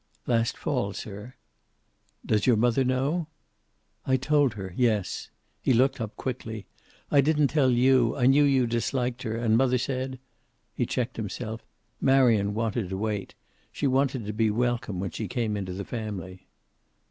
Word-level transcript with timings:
"Last 0.25 0.57
fall, 0.57 0.93
sir." 0.93 1.35
"Does 2.25 2.47
your 2.47 2.55
mother 2.57 2.83
know?" 2.83 3.27
"I 4.03 4.17
told 4.17 4.55
her, 4.55 4.73
yes." 4.75 5.29
He 5.61 5.73
looked 5.73 6.01
up 6.01 6.15
quickly. 6.15 6.65
"I 7.11 7.21
didn't 7.21 7.49
tell 7.49 7.69
you. 7.69 8.15
I 8.15 8.25
knew 8.25 8.43
you 8.43 8.65
disliked 8.65 9.21
her, 9.21 9.35
and 9.37 9.55
mother 9.55 9.77
said?" 9.77 10.17
He 10.73 10.87
checked 10.87 11.17
himself. 11.17 11.63
"Marion 12.01 12.55
wanted 12.55 12.89
to 12.89 12.97
wait. 12.97 13.35
She 13.71 13.85
wanted 13.85 14.25
to 14.25 14.33
be 14.33 14.49
welcome 14.49 14.99
when 14.99 15.11
she 15.11 15.27
came 15.27 15.55
into 15.55 15.71
the 15.73 15.85
family." 15.85 16.47